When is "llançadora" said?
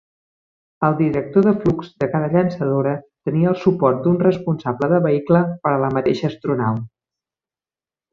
2.31-2.93